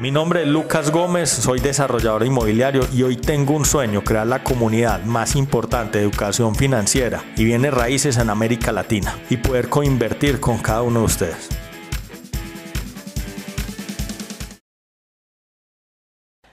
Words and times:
Mi 0.00 0.12
nombre 0.12 0.42
es 0.42 0.46
Lucas 0.46 0.92
Gómez, 0.92 1.28
soy 1.28 1.58
desarrollador 1.58 2.24
inmobiliario 2.24 2.82
y 2.92 3.02
hoy 3.02 3.16
tengo 3.16 3.54
un 3.54 3.64
sueño, 3.64 4.04
crear 4.04 4.28
la 4.28 4.44
comunidad 4.44 5.02
más 5.02 5.34
importante 5.34 5.98
de 5.98 6.04
educación 6.04 6.54
financiera 6.54 7.24
y 7.36 7.44
bienes 7.44 7.74
raíces 7.74 8.16
en 8.16 8.30
América 8.30 8.70
Latina 8.70 9.18
y 9.28 9.38
poder 9.38 9.68
coinvertir 9.68 10.38
con 10.38 10.58
cada 10.58 10.82
uno 10.82 11.00
de 11.00 11.04
ustedes. 11.04 11.48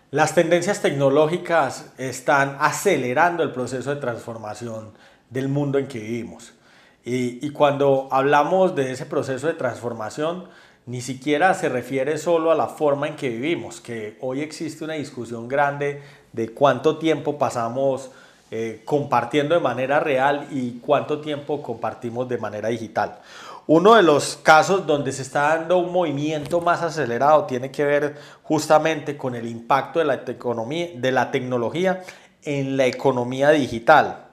Las 0.09 0.34
tendencias 0.34 0.82
tecnológicas 0.82 1.93
están 2.00 2.57
acelerando 2.59 3.43
el 3.43 3.52
proceso 3.52 3.93
de 3.93 4.02
transformación 4.02 4.93
del 5.30 5.50
mundo 5.50 5.77
en 5.77 5.88
que 5.88 6.00
vivimos. 6.00 6.55
Y, 7.04 7.46
y, 7.46 7.52
cuando 7.52 8.07
hablamos 8.09 8.73
de 8.73 8.91
ese 8.91 9.05
proceso 9.05 9.46
de 9.46 9.54
transformación, 9.54 10.50
ni 10.86 11.02
siquiera 11.02 11.54
se 11.54 11.70
refiere 11.70 12.18
solo 12.18 12.51
a 12.51 12.55
la 12.55 12.68
forma 12.68 13.07
en 13.07 13.15
que 13.15 13.29
vivimos, 13.29 13.82
que 13.82 14.18
hoy 14.21 14.41
existe 14.41 14.83
una 14.83 14.93
discusión 14.93 15.47
grande 15.47 16.01
de 16.32 16.50
cuánto 16.50 16.97
tiempo 16.97 17.37
pasamos 17.37 18.11
eh, 18.51 18.83
compartiendo 18.86 19.55
de 19.55 19.61
manera 19.61 20.00
real 20.00 20.47
y 20.51 20.79
cuánto 20.79 21.21
tiempo 21.21 21.63
compartimos 21.63 22.29
de 22.29 22.37
manera 22.37 22.69
digital. 22.69 23.19
Uno 23.68 23.96
de 23.96 24.04
los 24.04 24.36
casos 24.36 24.86
donde 24.86 25.11
se 25.11 25.24
está 25.24 25.57
dando 25.57 25.79
un 25.79 25.91
movimiento 25.91 26.61
más 26.61 26.83
acelerado 26.83 27.46
tiene 27.46 27.71
que 27.71 27.83
ver 27.83 28.15
justamente 28.43 29.18
con 29.18 29.33
el 29.33 29.47
impacto 29.47 29.97
de 29.97 30.05
la, 30.05 30.13
economía, 30.27 30.89
de 30.96 31.11
la 31.11 31.32
tecnología 31.32 32.03
en 32.44 32.77
la 32.77 32.86
economía 32.86 33.49
digital. 33.49 34.27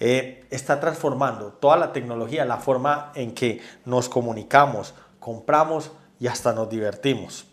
Eh, 0.00 0.44
está 0.50 0.80
transformando 0.80 1.52
toda 1.52 1.76
la 1.76 1.92
tecnología, 1.92 2.44
la 2.44 2.56
forma 2.56 3.12
en 3.14 3.32
que 3.32 3.60
nos 3.84 4.08
comunicamos, 4.08 4.92
compramos 5.24 5.90
y 6.20 6.26
hasta 6.26 6.52
nos 6.52 6.68
divertimos. 6.68 7.46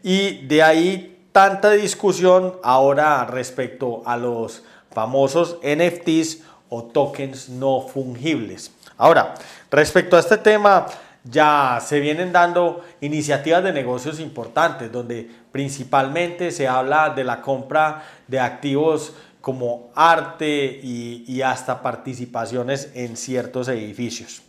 Y 0.00 0.46
de 0.46 0.62
ahí 0.62 1.26
tanta 1.32 1.72
discusión 1.72 2.54
ahora 2.62 3.24
respecto 3.24 4.02
a 4.06 4.16
los 4.16 4.62
famosos 4.92 5.58
NFTs 5.60 6.42
o 6.68 6.84
tokens 6.84 7.48
no 7.48 7.80
fungibles. 7.80 8.70
Ahora, 8.96 9.34
respecto 9.72 10.16
a 10.16 10.20
este 10.20 10.38
tema, 10.38 10.86
ya 11.24 11.80
se 11.84 11.98
vienen 11.98 12.32
dando 12.32 12.84
iniciativas 13.00 13.64
de 13.64 13.72
negocios 13.72 14.20
importantes 14.20 14.92
donde 14.92 15.28
principalmente 15.50 16.52
se 16.52 16.68
habla 16.68 17.10
de 17.10 17.24
la 17.24 17.42
compra 17.42 18.04
de 18.28 18.38
activos 18.38 19.14
como 19.40 19.90
arte 19.96 20.80
y, 20.80 21.42
hasta 21.42 21.82
participaciones 21.82 22.90
en 22.94 23.16
ciertos 23.16 23.66
edificios. 23.68 24.42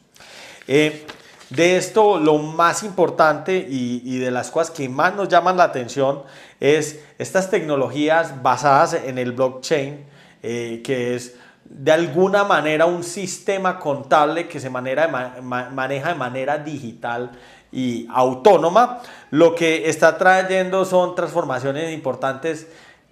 Eh, 0.67 1.05
de 1.49 1.77
esto, 1.77 2.19
lo 2.19 2.37
más 2.39 2.83
importante 2.83 3.65
y, 3.69 4.19
de 4.19 4.31
las 4.31 4.51
cosas 4.51 4.71
que 4.71 4.89
más 4.89 5.15
nos 5.15 5.29
llaman 5.29 5.57
la 5.57 5.63
atención 5.63 6.23
es 6.59 6.99
estas 7.17 7.49
tecnologías 7.49 8.41
basadas 8.43 8.93
en 8.93 9.17
el 9.17 9.31
blockchain, 9.31 10.05
eh, 10.43 10.81
que 10.83 11.15
es 11.15 11.35
de 11.63 11.91
alguna 11.91 12.43
manera 12.43 12.85
un 12.85 13.03
sistema 13.03 13.79
contable 13.79 14.47
que 14.47 14.59
se 14.59 14.69
maneja 14.69 16.09
de 16.09 16.15
manera 16.15 16.57
digital 16.57 17.31
y 17.71 18.07
autónoma. 18.11 19.01
Lo 19.31 19.55
que 19.55 19.89
está 19.89 20.17
trayendo 20.17 20.85
son 20.85 21.15
transformaciones 21.15 21.93
importantes 21.93 22.67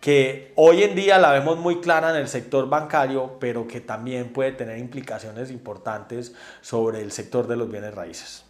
que 0.06 0.52
hoy 0.54 0.84
en 0.84 0.94
día 0.94 1.18
la 1.18 1.32
vemos 1.32 1.58
muy 1.58 1.82
clara 1.82 2.12
en 2.12 2.18
el 2.18 2.28
sector 2.28 2.70
bancario, 2.70 3.40
pero 3.40 3.68
que 3.68 3.82
también 3.82 4.32
puede 4.34 4.52
tener 4.52 4.78
implicaciones 4.78 5.50
importantes 5.50 6.36
sobre 6.62 7.02
el 7.02 7.12
sector 7.12 7.48
de 7.48 7.56
los 7.56 7.72
bienes 7.72 7.96
raíces. 7.96 8.46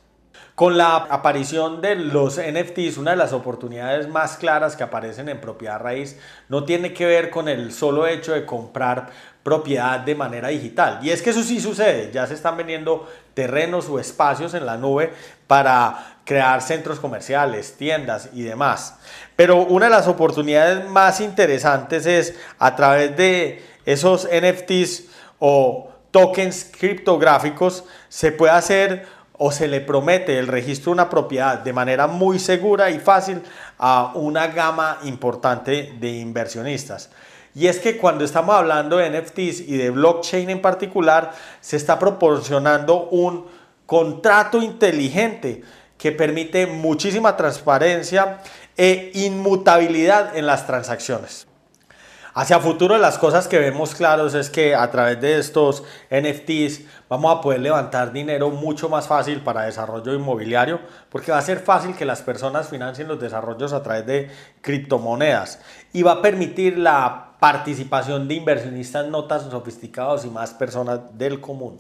Con 0.56 0.78
la 0.78 0.96
aparición 0.96 1.82
de 1.82 1.96
los 1.96 2.40
NFTs, 2.40 2.98
una 2.98 3.12
de 3.12 3.18
las 3.18 3.34
oportunidades 3.34 4.08
más 4.08 4.38
claras 4.38 4.78
que 4.78 4.84
aparecen 4.84 5.28
en 5.28 5.42
propiedad 5.42 5.82
raíz 5.82 6.18
no 6.48 6.64
tiene 6.64 6.94
que 6.94 7.06
ver 7.06 7.30
con 7.30 7.50
el 7.50 7.74
solo 7.74 8.08
hecho 8.08 8.32
de 8.32 8.46
comprar 8.46 9.10
propiedad 9.44 10.00
de 10.00 10.16
manera 10.16 10.48
digital. 10.48 11.00
Y 11.02 11.10
es 11.10 11.22
que 11.22 11.32
eso 11.32 11.44
sí 11.44 11.60
sucede, 11.60 12.10
ya 12.14 12.26
se 12.26 12.36
están 12.36 12.56
vendiendo 12.56 13.06
terrenos 13.34 13.90
o 13.90 14.00
espacios 14.00 14.54
en 14.54 14.66
la 14.66 14.78
nube 14.78 15.12
para 15.46 16.20
crear 16.24 16.62
centros 16.62 17.02
comerciales, 17.02 17.76
tiendas 17.76 18.30
y 18.34 18.44
demás. 18.44 18.98
Pero 19.36 19.58
una 19.58 19.88
de 19.88 19.92
las 19.92 20.08
oportunidades 20.08 20.90
más 20.90 21.20
interesantes 21.20 22.06
es 22.06 22.34
a 22.60 22.78
través 22.78 23.18
de 23.18 23.62
esos 23.86 24.26
NFTs 24.32 25.04
o 25.38 25.92
tokens 26.12 26.72
criptográficos 26.80 27.84
se 28.08 28.32
puede 28.32 28.54
hacer 28.54 29.06
o 29.38 29.52
se 29.52 29.68
le 29.68 29.82
promete 29.82 30.40
el 30.40 30.48
registro 30.48 30.92
de 30.92 30.94
una 30.94 31.10
propiedad 31.10 31.60
de 31.60 31.74
manera 31.74 32.08
muy 32.08 32.40
segura 32.40 32.90
y 32.90 33.00
fácil 33.00 33.42
a 33.78 34.12
una 34.16 34.48
gama 34.48 35.00
importante 35.04 35.94
de 36.00 36.10
inversionistas. 36.10 37.10
Y 37.54 37.68
es 37.68 37.80
que 37.80 37.98
cuando 37.98 38.26
estamos 38.26 38.56
hablando 38.56 38.98
de 38.98 39.10
NFTs 39.10 39.62
y 39.62 39.78
de 39.78 39.90
blockchain 39.90 40.50
en 40.50 40.62
particular, 40.62 41.32
se 41.62 41.78
está 41.78 41.98
proporcionando 41.98 43.08
un 43.10 43.46
contrato 43.86 44.62
inteligente 44.62 45.64
que 45.98 46.12
permite 46.12 46.68
muchísima 46.68 47.38
transparencia 47.38 48.40
e 48.76 49.12
inmutabilidad 49.14 50.36
en 50.36 50.46
las 50.46 50.68
transacciones. 50.68 51.48
Hacia 52.38 52.60
futuro 52.60 52.98
las 52.98 53.18
cosas 53.18 53.48
que 53.48 53.60
vemos 53.60 53.96
claros 53.96 54.34
es 54.34 54.50
que 54.50 54.76
a 54.76 54.92
través 54.92 55.22
de 55.22 55.40
estos 55.40 55.86
NFTs 56.12 56.82
vamos 57.08 57.34
a 57.34 57.40
poder 57.40 57.62
levantar 57.62 58.12
dinero 58.12 58.50
mucho 58.50 58.90
más 58.90 59.08
fácil 59.08 59.40
para 59.40 59.62
desarrollo 59.62 60.14
inmobiliario 60.14 60.82
porque 61.10 61.32
va 61.32 61.38
a 61.38 61.42
ser 61.42 61.60
fácil 61.60 61.96
que 61.96 62.04
las 62.04 62.22
personas 62.22 62.68
financien 62.68 63.08
los 63.08 63.22
desarrollos 63.22 63.72
a 63.72 63.82
través 63.82 64.06
de 64.06 64.32
criptomonedas 64.60 65.62
y 65.94 66.04
va 66.04 66.12
a 66.12 66.22
permitir 66.22 66.78
la 66.78 67.38
participación 67.40 68.28
de 68.28 68.34
inversionistas 68.34 69.08
no 69.08 69.24
tan 69.24 69.50
sofisticados 69.50 70.26
y 70.26 70.30
más 70.30 70.54
personas 70.54 71.18
del 71.18 71.40
común. 71.40 71.78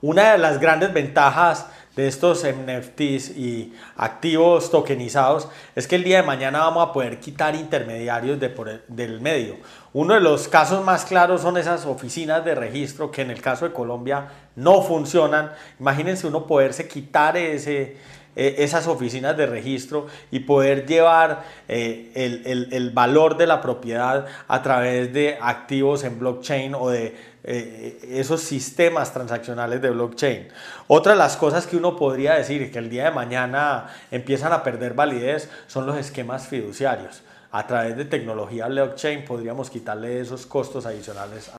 Una 0.00 0.32
de 0.32 0.38
las 0.38 0.58
grandes 0.58 0.94
ventajas 0.94 1.66
de 1.98 2.06
estos 2.06 2.44
NFTs 2.44 3.36
y 3.36 3.72
activos 3.96 4.70
tokenizados 4.70 5.48
es 5.74 5.88
que 5.88 5.96
el 5.96 6.04
día 6.04 6.18
de 6.18 6.22
mañana 6.22 6.60
vamos 6.60 6.88
a 6.88 6.92
poder 6.92 7.18
quitar 7.18 7.56
intermediarios 7.56 8.38
del 8.86 9.20
medio. 9.20 9.56
Uno 9.92 10.14
de 10.14 10.20
los 10.20 10.46
casos 10.46 10.84
más 10.84 11.04
claros 11.04 11.40
son 11.40 11.56
esas 11.56 11.86
oficinas 11.86 12.44
de 12.44 12.54
registro 12.54 13.10
que 13.10 13.22
en 13.22 13.32
el 13.32 13.42
caso 13.42 13.64
de 13.64 13.74
Colombia 13.74 14.28
no 14.54 14.80
funcionan. 14.82 15.50
Imagínense 15.80 16.28
uno 16.28 16.46
poderse 16.46 16.86
quitar 16.86 17.36
ese, 17.36 17.96
e, 18.36 18.54
esas 18.58 18.86
oficinas 18.86 19.36
de 19.36 19.46
registro 19.46 20.06
y 20.30 20.38
poder 20.38 20.86
llevar 20.86 21.42
eh, 21.66 22.12
el, 22.14 22.68
el, 22.72 22.90
valor 22.90 23.36
de 23.36 23.48
la 23.48 23.60
propiedad 23.60 24.24
a 24.46 24.62
través 24.62 25.12
de 25.12 25.36
activos 25.40 26.04
en 26.04 26.20
blockchain 26.20 26.76
o 26.76 26.90
de 26.90 27.16
eh, 27.50 27.98
esos 28.10 28.42
sistemas 28.42 29.14
transaccionales 29.14 29.80
de 29.80 29.88
blockchain. 29.88 30.48
Otra 30.86 31.12
de 31.12 31.18
las 31.18 31.38
cosas 31.38 31.66
que 31.66 31.78
uno 31.78 31.96
podría 31.96 32.34
decir 32.34 32.70
que 32.70 32.78
el 32.78 32.90
día 32.90 33.04
de 33.04 33.10
mañana 33.10 33.86
empiezan 34.10 34.52
a 34.52 34.62
perder 34.62 34.92
validez 34.92 35.48
son 35.66 35.86
los 35.86 35.96
esquemas 35.96 36.46
fiduciarios. 36.46 37.22
A 37.50 37.66
través 37.66 37.96
de 37.96 38.04
tecnología 38.04 38.66
blockchain 38.66 39.24
podríamos 39.24 39.70
quitarle 39.70 40.20
esos 40.20 40.44
costos 40.44 40.84
adicionales 40.84 41.48